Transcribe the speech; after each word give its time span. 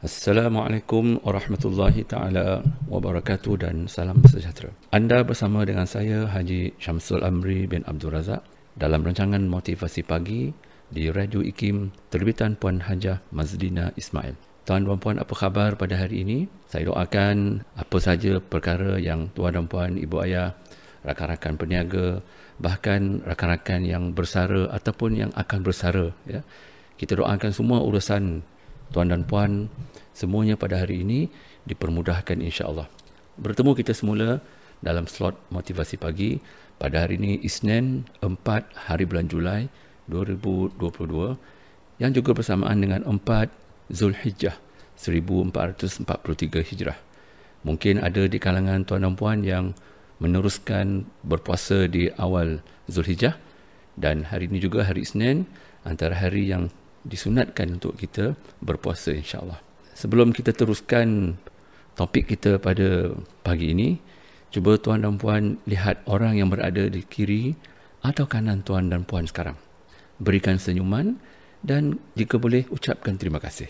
Assalamualaikum 0.00 1.20
warahmatullahi 1.20 2.08
taala 2.08 2.64
wabarakatuh 2.88 3.60
dan 3.60 3.84
salam 3.84 4.16
sejahtera. 4.24 4.72
Anda 4.96 5.20
bersama 5.20 5.60
dengan 5.68 5.84
saya 5.84 6.24
Haji 6.24 6.72
Syamsul 6.80 7.20
Amri 7.20 7.68
bin 7.68 7.84
Abdul 7.84 8.16
Razak 8.16 8.40
dalam 8.80 9.04
rancangan 9.04 9.44
motivasi 9.44 10.00
pagi 10.08 10.56
di 10.88 11.12
Radio 11.12 11.44
Ikim 11.44 11.92
terbitan 12.08 12.56
Puan 12.56 12.80
Hajah 12.80 13.20
Mazlina 13.28 13.92
Ismail. 13.92 14.40
Tuan 14.64 14.88
dan 14.88 14.96
puan 14.96 15.20
apa 15.20 15.36
khabar 15.36 15.76
pada 15.76 16.00
hari 16.00 16.24
ini? 16.24 16.48
Saya 16.72 16.88
doakan 16.88 17.60
apa 17.76 17.98
saja 18.00 18.40
perkara 18.40 18.96
yang 18.96 19.28
tuan 19.36 19.52
dan 19.52 19.68
puan, 19.68 20.00
ibu 20.00 20.16
ayah, 20.24 20.56
rakan-rakan 21.04 21.60
peniaga, 21.60 22.24
bahkan 22.56 23.20
rakan-rakan 23.28 23.84
yang 23.84 24.16
bersara 24.16 24.64
ataupun 24.72 25.28
yang 25.28 25.30
akan 25.36 25.60
bersara 25.60 26.08
ya. 26.24 26.40
Kita 26.96 27.20
doakan 27.20 27.52
semua 27.52 27.84
urusan 27.84 28.40
tuan 28.90 29.10
dan 29.10 29.22
puan 29.26 29.70
semuanya 30.14 30.58
pada 30.58 30.82
hari 30.82 31.02
ini 31.06 31.30
dipermudahkan 31.66 32.38
insya-Allah. 32.42 32.90
Bertemu 33.40 33.72
kita 33.78 33.94
semula 33.94 34.42
dalam 34.84 35.06
slot 35.06 35.38
motivasi 35.48 35.96
pagi 35.96 36.40
pada 36.80 37.04
hari 37.04 37.20
ini 37.20 37.40
Isnin 37.44 38.08
4 38.24 38.88
hari 38.90 39.04
bulan 39.04 39.28
Julai 39.28 39.68
2022 40.08 42.00
yang 42.00 42.10
juga 42.16 42.32
bersamaan 42.32 42.80
dengan 42.80 43.04
4 43.04 43.92
Zulhijjah 43.92 44.56
1443 44.96 46.64
Hijrah. 46.64 46.98
Mungkin 47.60 48.00
ada 48.00 48.24
di 48.24 48.40
kalangan 48.40 48.88
tuan 48.88 49.04
dan 49.04 49.14
puan 49.16 49.44
yang 49.44 49.76
meneruskan 50.20 51.08
berpuasa 51.24 51.88
di 51.88 52.08
awal 52.16 52.64
Zulhijjah 52.88 53.36
dan 54.00 54.24
hari 54.28 54.48
ini 54.48 54.64
juga 54.64 54.88
hari 54.88 55.04
Isnin 55.04 55.44
antara 55.84 56.16
hari 56.16 56.48
yang 56.48 56.72
disunatkan 57.04 57.80
untuk 57.80 57.96
kita 57.96 58.36
berpuasa 58.60 59.16
insyaAllah. 59.16 59.60
Sebelum 59.96 60.32
kita 60.32 60.56
teruskan 60.56 61.36
topik 61.96 62.32
kita 62.32 62.56
pada 62.56 63.12
pagi 63.44 63.72
ini, 63.76 64.00
cuba 64.48 64.80
tuan 64.80 65.04
dan 65.04 65.20
puan 65.20 65.60
lihat 65.68 66.04
orang 66.08 66.40
yang 66.40 66.48
berada 66.48 66.88
di 66.88 67.04
kiri 67.04 67.52
atau 68.00 68.24
kanan 68.24 68.64
tuan 68.64 68.88
dan 68.88 69.04
puan 69.04 69.28
sekarang. 69.28 69.56
Berikan 70.20 70.56
senyuman 70.56 71.16
dan 71.60 72.00
jika 72.16 72.40
boleh 72.40 72.64
ucapkan 72.72 73.20
terima 73.20 73.36
kasih. 73.36 73.68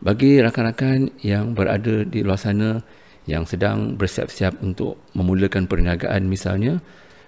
Bagi 0.00 0.40
rakan-rakan 0.40 1.20
yang 1.20 1.52
berada 1.52 2.04
di 2.04 2.24
luar 2.24 2.40
sana 2.40 2.80
yang 3.28 3.44
sedang 3.44 4.00
bersiap-siap 4.00 4.64
untuk 4.64 4.96
memulakan 5.12 5.68
perniagaan 5.68 6.24
misalnya, 6.24 6.80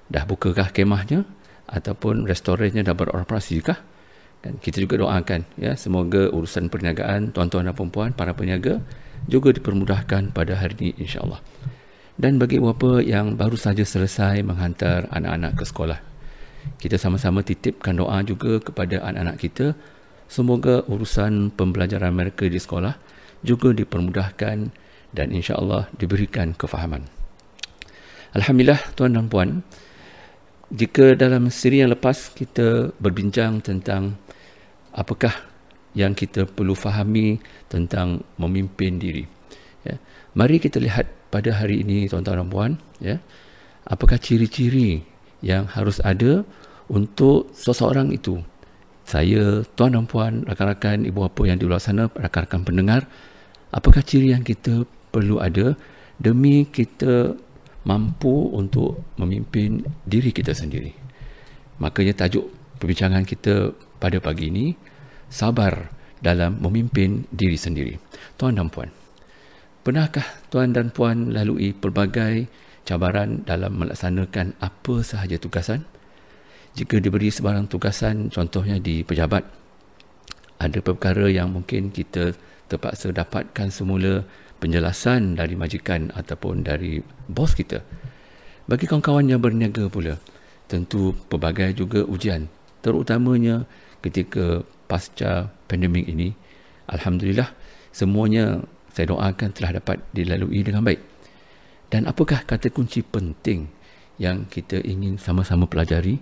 dah 0.09 0.25
bukakah 0.25 0.73
kemahnya 0.73 1.29
ataupun 1.69 2.25
restorannya 2.25 2.81
dah 2.81 2.97
beroperasi 2.97 3.61
kah? 3.61 3.85
Dan 4.41 4.57
kita 4.57 4.81
juga 4.81 4.97
doakan 5.05 5.45
ya 5.61 5.77
semoga 5.77 6.33
urusan 6.33 6.73
perniagaan 6.73 7.37
tuan-tuan 7.37 7.69
dan 7.69 7.77
puan 7.77 8.11
para 8.17 8.33
peniaga 8.33 8.81
juga 9.29 9.53
dipermudahkan 9.53 10.33
pada 10.33 10.57
hari 10.57 10.77
ini 10.81 10.91
insya-Allah. 11.05 11.45
Dan 12.17 12.41
bagi 12.41 12.61
beberapa 12.61 13.01
yang 13.01 13.37
baru 13.37 13.57
saja 13.57 13.85
selesai 13.85 14.41
menghantar 14.45 15.09
anak-anak 15.13 15.57
ke 15.61 15.65
sekolah. 15.65 15.99
Kita 16.77 17.01
sama-sama 17.01 17.41
titipkan 17.41 17.97
doa 17.97 18.21
juga 18.25 18.61
kepada 18.61 19.01
anak-anak 19.05 19.37
kita 19.41 19.67
semoga 20.29 20.85
urusan 20.89 21.53
pembelajaran 21.53 22.13
mereka 22.13 22.45
di 22.49 22.61
sekolah 22.61 22.97
juga 23.41 23.73
dipermudahkan 23.73 24.57
dan 25.17 25.27
insya-Allah 25.33 25.89
diberikan 25.97 26.53
kefahaman. 26.53 27.09
Alhamdulillah 28.37 28.79
tuan 28.95 29.17
dan 29.17 29.27
puan, 29.27 29.51
jika 30.71 31.19
dalam 31.19 31.51
siri 31.51 31.83
yang 31.83 31.91
lepas 31.91 32.31
kita 32.31 32.95
berbincang 33.03 33.59
tentang 33.59 34.15
apakah 34.95 35.33
yang 35.95 36.15
kita 36.15 36.47
perlu 36.47 36.75
fahami 36.79 37.43
tentang 37.67 38.23
memimpin 38.39 38.99
diri. 38.99 39.27
Ya. 39.83 39.99
Mari 40.39 40.63
kita 40.63 40.79
lihat 40.79 41.11
pada 41.35 41.51
hari 41.55 41.83
ini 41.83 42.07
tuan-tuan 42.07 42.43
dan 42.43 42.49
puan, 42.51 42.73
ya, 43.03 43.19
apakah 43.87 44.19
ciri-ciri 44.19 45.03
yang 45.43 45.67
harus 45.67 45.99
ada 46.03 46.47
untuk 46.91 47.51
seseorang 47.55 48.15
itu. 48.15 48.39
Saya, 49.07 49.67
tuan 49.75 49.99
dan 49.99 50.07
puan, 50.07 50.47
rakan-rakan, 50.47 51.03
ibu 51.03 51.27
bapa 51.27 51.43
yang 51.51 51.59
di 51.59 51.67
luar 51.67 51.83
sana, 51.83 52.07
rakan-rakan 52.07 52.63
pendengar, 52.63 53.03
apakah 53.75 54.07
ciri 54.07 54.31
yang 54.31 54.47
kita 54.47 54.87
perlu 55.11 55.43
ada 55.43 55.75
demi 56.23 56.63
kita 56.71 57.35
mampu 57.83 58.53
untuk 58.55 59.03
memimpin 59.19 59.83
diri 60.07 60.31
kita 60.31 60.55
sendiri. 60.55 60.95
Makanya 61.81 62.13
tajuk 62.13 62.60
perbincangan 62.81 63.29
kita 63.29 63.77
pada 64.01 64.17
pagi 64.19 64.49
ini 64.49 64.73
sabar 65.29 65.93
dalam 66.25 66.57
memimpin 66.65 67.29
diri 67.29 67.61
sendiri. 67.61 68.01
Tuan 68.41 68.57
dan 68.57 68.73
puan, 68.73 68.89
pernahkah 69.85 70.25
tuan 70.49 70.73
dan 70.73 70.89
puan 70.89 71.37
lalui 71.37 71.77
pelbagai 71.77 72.49
cabaran 72.89 73.45
dalam 73.45 73.77
melaksanakan 73.77 74.57
apa 74.59 74.95
sahaja 75.05 75.37
tugasan? 75.37 75.85
Jika 76.73 77.03
diberi 77.03 77.29
sebarang 77.29 77.69
tugasan, 77.69 78.33
contohnya 78.33 78.81
di 78.81 79.03
pejabat, 79.05 79.43
ada 80.61 80.79
perkara 80.81 81.27
yang 81.27 81.51
mungkin 81.53 81.91
kita 81.91 82.33
terpaksa 82.71 83.11
dapatkan 83.11 83.69
semula 83.75 84.23
penjelasan 84.63 85.35
dari 85.35 85.59
majikan 85.59 86.15
ataupun 86.15 86.63
dari 86.63 87.03
bos 87.27 87.59
kita. 87.59 87.83
Bagi 88.71 88.87
kawan-kawan 88.87 89.27
yang 89.27 89.43
berniaga 89.43 89.91
pula, 89.91 90.15
tentu 90.71 91.11
pelbagai 91.27 91.75
juga 91.75 92.07
ujian, 92.07 92.47
terutamanya 92.81 93.65
ketika 94.05 94.65
pasca 94.89 95.53
pandemik 95.69 96.09
ini. 96.09 96.35
Alhamdulillah, 96.91 97.55
semuanya 97.95 98.65
saya 98.91 99.15
doakan 99.15 99.55
telah 99.55 99.79
dapat 99.79 100.03
dilalui 100.11 100.61
dengan 100.67 100.83
baik. 100.83 101.01
Dan 101.91 102.07
apakah 102.07 102.43
kata 102.43 102.71
kunci 102.71 103.03
penting 103.07 103.71
yang 104.19 104.47
kita 104.51 104.83
ingin 104.83 105.17
sama-sama 105.17 105.67
pelajari 105.67 106.19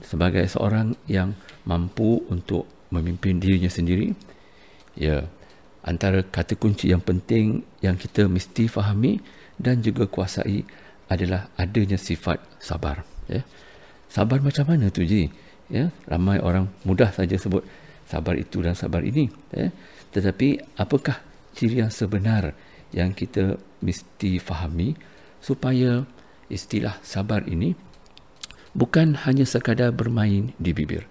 sebagai 0.00 0.44
seorang 0.48 0.96
yang 1.08 1.36
mampu 1.68 2.24
untuk 2.32 2.64
memimpin 2.88 3.40
dirinya 3.40 3.68
sendiri? 3.68 4.12
Ya, 4.96 5.28
antara 5.80 6.20
kata 6.20 6.56
kunci 6.56 6.92
yang 6.92 7.00
penting 7.00 7.64
yang 7.80 7.96
kita 7.96 8.28
mesti 8.28 8.68
fahami 8.68 9.20
dan 9.56 9.80
juga 9.80 10.04
kuasai 10.08 10.64
adalah 11.08 11.48
adanya 11.56 11.96
sifat 11.96 12.38
sabar 12.60 13.02
ya 13.26 13.42
sabar 14.06 14.38
macam 14.38 14.68
mana 14.68 14.92
tu 14.92 15.02
ji 15.02 15.32
ya 15.70 15.94
ramai 16.10 16.42
orang 16.42 16.66
mudah 16.82 17.14
saja 17.14 17.38
sebut 17.38 17.62
sabar 18.10 18.34
itu 18.34 18.58
dan 18.60 18.74
sabar 18.74 19.06
ini. 19.06 19.30
Ya 19.54 19.70
tetapi 20.10 20.58
apakah 20.74 21.22
ciri 21.54 21.86
yang 21.86 21.94
sebenar 21.94 22.58
yang 22.90 23.14
kita 23.14 23.54
mesti 23.78 24.42
fahami 24.42 24.98
supaya 25.38 26.02
istilah 26.50 26.98
sabar 27.06 27.46
ini 27.46 27.78
bukan 28.74 29.14
hanya 29.22 29.46
sekadar 29.46 29.94
bermain 29.94 30.50
di 30.58 30.74
bibir 30.74 31.06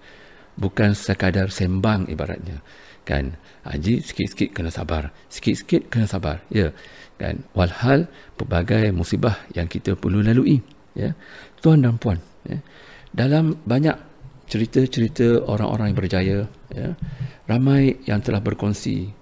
bukan 0.59 0.91
sekadar 0.91 1.47
sembang 1.47 2.11
ibaratnya? 2.11 2.59
Kan 3.07 3.39
haji 3.63 4.03
sikit-sikit 4.03 4.51
kena 4.53 4.69
sabar 4.69 5.15
sikit-sikit 5.31 5.87
kena 5.87 6.05
sabar. 6.05 6.43
Ya 6.51 6.75
kan 7.15 7.47
walhal 7.55 8.11
pelbagai 8.35 8.91
musibah 8.91 9.39
yang 9.55 9.71
kita 9.71 9.95
perlu 9.95 10.19
lalui 10.19 10.59
ya. 10.99 11.15
Tuan 11.63 11.79
dan 11.79 11.95
puan 11.95 12.19
ya 12.43 12.59
dalam 13.15 13.57
banyak 13.65 14.08
cerita-cerita 14.49 15.45
orang-orang 15.45 15.93
yang 15.93 15.99
berjaya 15.99 16.37
ya 16.73 16.89
ramai 17.45 18.01
yang 18.09 18.19
telah 18.19 18.41
berkongsi 18.41 19.13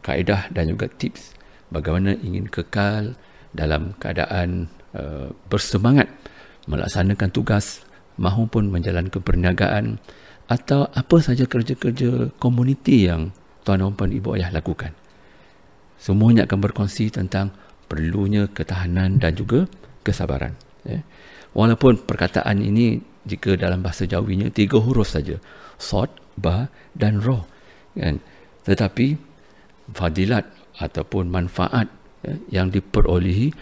kaedah 0.00 0.48
dan 0.50 0.72
juga 0.72 0.88
tips 0.88 1.36
bagaimana 1.68 2.16
ingin 2.24 2.48
kekal 2.48 3.14
dalam 3.52 3.92
keadaan 4.00 4.72
uh, 4.96 5.28
bersemangat 5.52 6.08
melaksanakan 6.66 7.28
tugas 7.30 7.84
maupun 8.16 8.72
menjalankan 8.72 9.20
perniagaan 9.20 10.00
atau 10.48 10.88
apa 10.92 11.16
saja 11.20 11.48
kerja-kerja 11.48 12.36
komuniti 12.36 13.08
yang 13.08 13.32
tuan 13.62 13.80
dan 13.80 14.10
ibu 14.10 14.34
ayah 14.34 14.50
lakukan. 14.50 14.92
Semuanya 15.96 16.50
akan 16.50 16.58
berkongsi 16.58 17.14
tentang 17.14 17.54
perlunya 17.86 18.50
ketahanan 18.50 19.22
dan 19.22 19.38
juga 19.38 19.70
kesabaran. 20.02 20.58
Ya. 20.82 21.06
Walaupun 21.54 22.02
perkataan 22.02 22.58
ini 22.58 22.98
jika 23.28 23.54
dalam 23.54 23.84
bahasa 23.84 24.08
Jawinya 24.08 24.50
tiga 24.50 24.78
huruf 24.82 25.12
saja. 25.12 25.38
Sod, 25.78 26.10
Ba 26.38 26.70
dan 26.94 27.22
Roh. 27.22 27.46
Kan? 27.94 28.18
Tetapi 28.66 29.18
fadilat 29.92 30.46
ataupun 30.78 31.28
manfaat 31.28 31.90
ya, 32.24 32.62
yang 32.62 32.68
diperolehi 32.72 33.52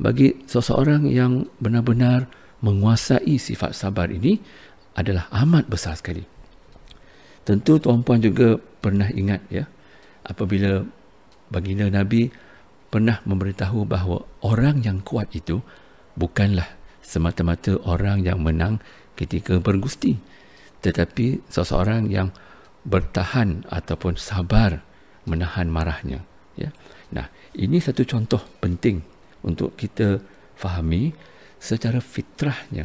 bagi 0.00 0.32
seseorang 0.48 1.08
yang 1.08 1.48
benar-benar 1.60 2.28
menguasai 2.60 3.36
sifat 3.40 3.72
sabar 3.72 4.08
ini 4.12 4.40
adalah 4.96 5.28
amat 5.44 5.68
besar 5.68 5.96
sekali. 5.96 6.24
Tentu 7.44 7.80
tuan-puan 7.80 8.20
juga 8.20 8.60
pernah 8.80 9.08
ingat 9.12 9.40
ya 9.48 9.64
apabila 10.24 10.84
baginda 11.48 11.88
Nabi 11.88 12.28
pernah 12.92 13.22
memberitahu 13.24 13.86
bahawa 13.86 14.22
orang 14.44 14.84
yang 14.84 15.00
kuat 15.00 15.32
itu 15.32 15.62
bukanlah 16.18 16.66
semata-mata 17.00 17.80
orang 17.86 18.22
yang 18.22 18.42
menang 18.44 18.78
ketika 19.20 19.60
bergusti 19.60 20.16
tetapi 20.80 21.44
seseorang 21.52 22.08
yang 22.08 22.32
bertahan 22.88 23.68
ataupun 23.68 24.16
sabar 24.16 24.80
menahan 25.28 25.68
marahnya 25.68 26.24
Ya. 26.60 26.70
Nah, 27.14 27.26
ini 27.56 27.80
satu 27.80 28.04
contoh 28.04 28.44
penting 28.60 29.00
untuk 29.40 29.74
kita 29.80 30.20
fahami 30.60 31.16
secara 31.56 32.04
fitrahnya 32.04 32.84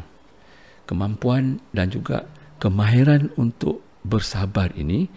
kemampuan 0.88 1.60
dan 1.76 1.92
juga 1.92 2.24
kemahiran 2.62 3.36
untuk 3.36 3.84
bersabar 4.08 4.72
ini 4.80 5.12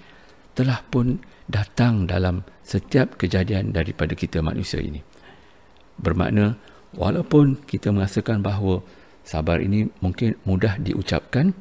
telah 0.58 0.82
pun 0.90 1.22
datang 1.46 2.10
dalam 2.10 2.42
setiap 2.66 3.14
kejadian 3.14 3.70
daripada 3.70 4.18
kita 4.18 4.42
manusia 4.42 4.82
ini. 4.82 5.00
Bermakna 6.02 6.58
walaupun 6.98 7.62
kita 7.62 7.94
merasakan 7.94 8.42
bahawa 8.42 8.82
sabar 9.28 9.60
ini 9.60 9.92
mungkin 10.00 10.40
mudah 10.48 10.80
diucapkan 10.80 11.52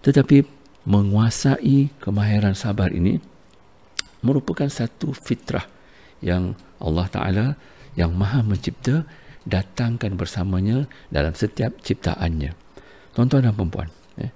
tetapi 0.00 0.48
menguasai 0.88 1.92
kemahiran 2.00 2.56
sabar 2.56 2.88
ini 2.88 3.20
merupakan 4.24 4.68
satu 4.72 5.12
fitrah 5.12 5.68
yang 6.24 6.56
Allah 6.80 7.06
Ta'ala 7.12 7.46
yang 7.92 8.16
maha 8.16 8.40
mencipta 8.40 9.04
datangkan 9.44 10.16
bersamanya 10.16 10.88
dalam 11.12 11.36
setiap 11.36 11.76
ciptaannya. 11.84 12.56
Tuan-tuan 13.12 13.44
dan 13.44 13.52
perempuan, 13.52 13.88
eh, 14.16 14.32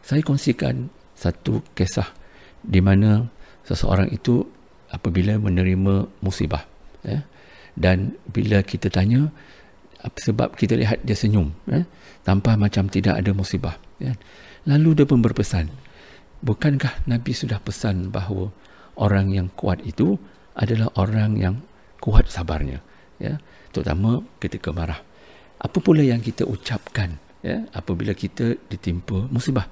saya 0.00 0.22
kongsikan 0.22 0.86
satu 1.18 1.62
kisah 1.74 2.14
di 2.62 2.78
mana 2.78 3.26
seseorang 3.66 4.08
itu 4.14 4.46
apabila 4.94 5.36
menerima 5.36 6.06
musibah 6.22 6.62
eh, 7.02 7.26
dan 7.74 8.14
bila 8.30 8.62
kita 8.62 8.88
tanya 8.88 9.34
sebab 10.04 10.52
kita 10.54 10.76
lihat 10.76 11.00
dia 11.02 11.16
senyum 11.16 11.52
eh, 11.72 11.88
tanpa 12.22 12.60
macam 12.60 12.88
tidak 12.92 13.16
ada 13.16 13.32
musibah 13.32 13.80
eh. 14.04 14.16
lalu 14.68 15.00
dia 15.02 15.06
pun 15.08 15.24
berpesan 15.24 15.72
bukankah 16.44 17.08
Nabi 17.08 17.32
sudah 17.32 17.56
pesan 17.60 18.12
bahawa 18.12 18.52
orang 19.00 19.32
yang 19.32 19.48
kuat 19.56 19.80
itu 19.82 20.20
adalah 20.54 20.92
orang 21.00 21.40
yang 21.40 21.54
kuat 21.98 22.28
sabarnya 22.30 22.84
ya? 23.18 23.38
Terutama 23.74 24.22
ketika 24.38 24.70
marah. 24.70 25.02
Apa 25.58 25.80
pula 25.80 26.04
yang 26.04 26.20
kita 26.20 26.46
ucapkan 26.46 27.18
ya 27.40 27.64
apabila 27.74 28.14
kita 28.14 28.54
ditimpa 28.70 29.26
musibah? 29.32 29.66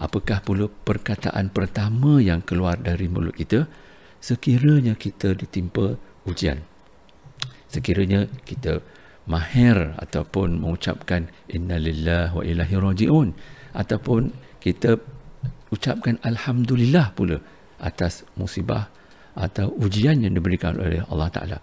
Apakah 0.00 0.40
pula 0.40 0.66
perkataan 0.66 1.52
pertama 1.52 2.24
yang 2.24 2.40
keluar 2.40 2.80
dari 2.80 3.06
mulut 3.06 3.36
kita 3.36 3.68
sekiranya 4.18 4.96
kita 4.96 5.36
ditimpa 5.36 6.00
ujian? 6.24 6.64
Sekiranya 7.68 8.26
kita 8.42 8.80
mahir 9.30 9.94
ataupun 10.02 10.58
mengucapkan 10.58 11.30
innalillahi 11.46 12.34
wa 12.34 12.42
ilahi 12.42 12.74
rajiun 12.74 13.28
ataupun 13.78 14.34
kita 14.58 14.98
ucapkan 15.70 16.18
alhamdulillah 16.26 17.14
pula 17.14 17.38
atas 17.78 18.26
musibah 18.34 18.90
atau 19.38 19.70
ujian 19.78 20.18
yang 20.18 20.34
diberikan 20.34 20.74
oleh 20.74 21.06
Allah 21.06 21.30
Taala 21.30 21.58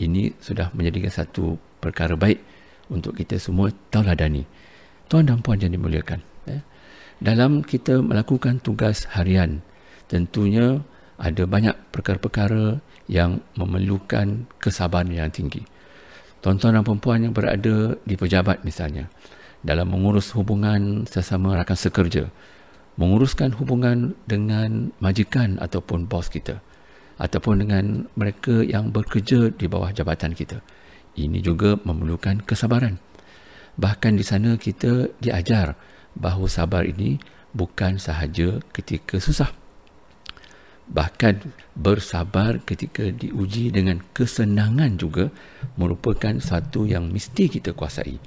ini 0.00 0.32
sudah 0.40 0.72
menjadi 0.72 1.12
satu 1.12 1.60
perkara 1.82 2.16
baik 2.16 2.40
untuk 2.88 3.14
kita 3.14 3.36
semua 3.36 3.68
tauladani. 3.92 4.48
Tuan 5.06 5.28
dan 5.28 5.44
puan 5.44 5.60
yang 5.60 5.76
dimuliakan. 5.76 6.20
Eh? 6.48 6.62
Dalam 7.20 7.60
kita 7.60 8.00
melakukan 8.00 8.64
tugas 8.64 9.04
harian, 9.12 9.60
tentunya 10.08 10.80
ada 11.20 11.44
banyak 11.44 11.76
perkara-perkara 11.92 12.80
yang 13.10 13.44
memerlukan 13.58 14.48
kesabaran 14.56 15.12
yang 15.12 15.28
tinggi. 15.28 15.60
Tuan-tuan 16.40 16.80
dan 16.80 16.84
perempuan 16.84 17.20
yang 17.20 17.36
berada 17.36 18.00
di 18.00 18.16
pejabat 18.16 18.64
misalnya, 18.64 19.12
dalam 19.60 19.92
mengurus 19.92 20.32
hubungan 20.32 21.04
sesama 21.04 21.52
rakan 21.52 21.76
sekerja, 21.76 22.32
menguruskan 22.96 23.52
hubungan 23.60 24.16
dengan 24.24 24.88
majikan 25.04 25.60
ataupun 25.60 26.08
bos 26.08 26.32
kita, 26.32 26.64
ataupun 27.20 27.60
dengan 27.60 28.08
mereka 28.16 28.64
yang 28.64 28.88
bekerja 28.88 29.52
di 29.52 29.68
bawah 29.68 29.92
jabatan 29.92 30.32
kita. 30.32 30.64
Ini 31.12 31.44
juga 31.44 31.76
memerlukan 31.84 32.40
kesabaran. 32.48 32.96
Bahkan 33.76 34.16
di 34.16 34.24
sana 34.24 34.56
kita 34.56 35.12
diajar 35.20 35.76
bahawa 36.16 36.48
sabar 36.48 36.88
ini 36.88 37.20
bukan 37.52 38.00
sahaja 38.00 38.64
ketika 38.72 39.20
susah. 39.20 39.59
Bahkan 40.90 41.54
bersabar 41.78 42.58
ketika 42.66 43.06
diuji 43.14 43.70
dengan 43.70 44.02
kesenangan 44.10 44.98
juga 44.98 45.30
merupakan 45.78 46.34
satu 46.42 46.86
yang 46.86 47.08
mesti 47.14 47.46
kita 47.46 47.70
kuasai. 47.72 48.18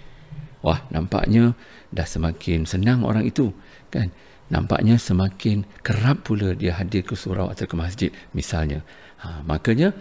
Wah, 0.64 0.80
nampaknya 0.88 1.60
dah 1.92 2.08
semakin 2.08 2.64
senang 2.64 3.04
orang 3.04 3.28
itu, 3.28 3.52
kan? 3.92 4.10
nampaknya 4.52 5.02
semakin 5.02 5.66
kerap 5.82 6.30
pula 6.30 6.54
dia 6.54 6.78
hadir 6.78 7.02
ke 7.02 7.18
surau 7.18 7.50
atau 7.50 7.66
ke 7.66 7.74
masjid 7.74 8.10
misalnya. 8.38 8.86
Ha, 9.24 9.42
makanya 9.42 9.98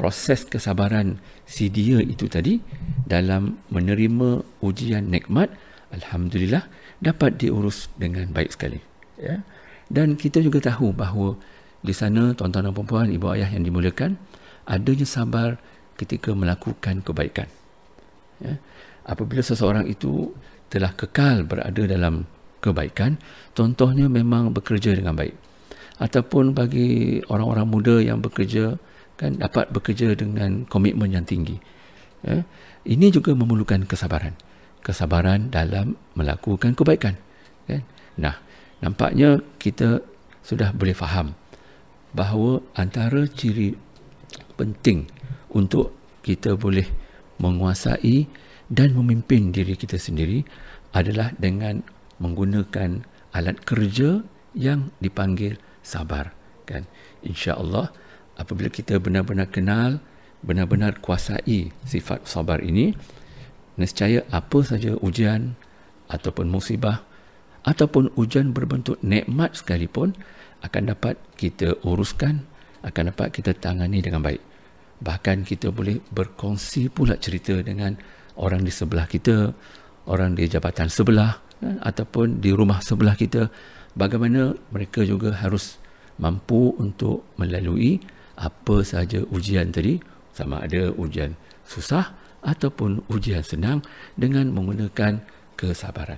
proses 0.00 0.48
kesabaran 0.48 1.20
si 1.44 1.68
dia 1.68 2.00
itu 2.00 2.24
tadi 2.24 2.56
dalam 3.04 3.60
menerima 3.68 4.40
ujian 4.64 5.12
nikmat 5.12 5.52
alhamdulillah 5.92 6.64
dapat 7.04 7.36
diurus 7.36 7.92
dengan 8.00 8.32
baik 8.32 8.56
sekali 8.56 8.80
ya 9.20 9.44
dan 9.92 10.16
kita 10.16 10.40
juga 10.40 10.72
tahu 10.72 10.96
bahawa 10.96 11.36
di 11.80 11.96
sana 11.96 12.36
tuan-tuan 12.36 12.68
dan 12.68 12.76
puan 12.76 13.08
ibu 13.08 13.32
ayah 13.32 13.48
yang 13.48 13.64
dimuliakan 13.64 14.20
adanya 14.68 15.08
sabar 15.08 15.56
ketika 15.96 16.36
melakukan 16.36 17.00
kebaikan. 17.00 17.48
Ya. 18.40 18.60
Apabila 19.04 19.40
seseorang 19.40 19.88
itu 19.88 20.32
telah 20.68 20.92
kekal 20.92 21.48
berada 21.48 21.82
dalam 21.88 22.28
kebaikan 22.60 23.16
contohnya 23.56 24.12
memang 24.12 24.52
bekerja 24.52 24.92
dengan 24.92 25.16
baik. 25.16 25.32
Ataupun 26.00 26.56
bagi 26.56 27.20
orang-orang 27.28 27.66
muda 27.68 27.96
yang 28.00 28.20
bekerja 28.20 28.76
kan 29.20 29.36
dapat 29.36 29.68
bekerja 29.72 30.16
dengan 30.16 30.64
komitmen 30.68 31.12
yang 31.12 31.24
tinggi. 31.24 31.60
Ya. 32.20 32.44
ini 32.84 33.08
juga 33.08 33.32
memerlukan 33.32 33.88
kesabaran. 33.88 34.36
Kesabaran 34.84 35.48
dalam 35.48 35.96
melakukan 36.12 36.76
kebaikan. 36.76 37.16
Kan 37.64 37.84
nah 38.20 38.36
nampaknya 38.84 39.40
kita 39.56 40.04
sudah 40.44 40.72
boleh 40.76 40.92
faham 40.92 41.39
bahawa 42.14 42.62
antara 42.74 43.26
ciri 43.30 43.74
penting 44.58 45.06
untuk 45.54 45.94
kita 46.20 46.54
boleh 46.58 46.86
menguasai 47.40 48.28
dan 48.70 48.94
memimpin 48.94 49.50
diri 49.50 49.74
kita 49.74 49.96
sendiri 49.96 50.44
adalah 50.94 51.32
dengan 51.38 51.82
menggunakan 52.20 53.02
alat 53.34 53.62
kerja 53.64 54.22
yang 54.54 54.90
dipanggil 54.98 55.56
sabar 55.80 56.34
kan? 56.66 56.86
Insyaallah 57.24 57.90
apabila 58.38 58.68
kita 58.70 58.98
benar-benar 59.02 59.48
kenal 59.48 59.98
benar-benar 60.40 61.00
kuasai 61.04 61.72
sifat 61.84 62.24
sabar 62.24 62.64
ini 62.64 62.96
nescaya 63.76 64.24
apa 64.32 64.64
saja 64.64 64.96
ujian 65.00 65.56
ataupun 66.08 66.48
musibah 66.48 67.04
ataupun 67.64 68.12
ujian 68.16 68.56
berbentuk 68.56 68.96
nikmat 69.04 69.52
sekalipun 69.52 70.16
akan 70.60 70.82
dapat 70.96 71.16
kita 71.36 71.80
uruskan 71.86 72.44
akan 72.80 73.12
dapat 73.12 73.28
kita 73.32 73.52
tangani 73.56 74.00
dengan 74.00 74.24
baik. 74.24 74.40
Bahkan 75.00 75.44
kita 75.44 75.68
boleh 75.72 76.00
berkongsi 76.12 76.88
pula 76.88 77.16
cerita 77.16 77.56
dengan 77.60 77.96
orang 78.40 78.64
di 78.64 78.72
sebelah 78.72 79.04
kita 79.04 79.52
orang 80.08 80.32
di 80.32 80.48
jabatan 80.48 80.88
sebelah 80.88 81.50
Eh, 81.60 81.76
ataupun 81.84 82.40
di 82.40 82.56
rumah 82.56 82.80
sebelah 82.80 83.12
kita. 83.12 83.52
Bagaimana 83.92 84.56
mereka 84.72 85.04
juga 85.04 85.36
harus 85.36 85.76
mampu 86.16 86.72
untuk 86.80 87.28
melalui 87.36 88.00
apa 88.40 88.80
sahaja 88.80 89.20
ujian 89.28 89.68
tadi. 89.68 90.00
Sama 90.32 90.64
ada 90.64 90.88
ujian 90.96 91.36
susah 91.68 92.16
ataupun 92.40 93.04
ujian 93.12 93.44
senang 93.44 93.84
dengan 94.16 94.48
menggunakan 94.56 95.20
kesabaran. 95.52 96.16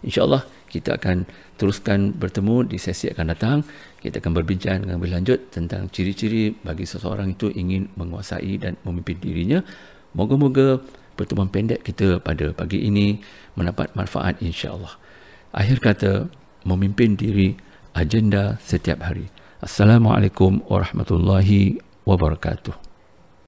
InsyaAllah 0.00 0.48
kita 0.68 1.00
akan 1.00 1.24
teruskan 1.56 2.12
bertemu 2.14 2.68
di 2.68 2.76
sesi 2.76 3.08
akan 3.08 3.32
datang. 3.32 3.58
Kita 3.98 4.20
akan 4.20 4.32
berbincang 4.36 4.84
dengan 4.84 5.00
lebih 5.00 5.16
lanjut 5.16 5.50
tentang 5.50 5.88
ciri-ciri 5.88 6.54
bagi 6.60 6.84
seseorang 6.84 7.34
itu 7.34 7.48
ingin 7.50 7.88
menguasai 7.96 8.60
dan 8.60 8.76
memimpin 8.84 9.18
dirinya. 9.18 9.64
Moga-moga 10.12 10.78
pertemuan 11.18 11.50
pendek 11.50 11.82
kita 11.82 12.22
pada 12.22 12.54
pagi 12.54 12.84
ini 12.86 13.18
mendapat 13.58 13.96
manfaat 13.98 14.38
insya-Allah. 14.38 14.94
Akhir 15.50 15.80
kata 15.80 16.12
memimpin 16.62 17.16
diri 17.16 17.56
agenda 17.96 18.60
setiap 18.62 19.02
hari. 19.02 19.32
Assalamualaikum 19.58 20.62
warahmatullahi 20.70 21.82
wabarakatuh. 22.06 22.87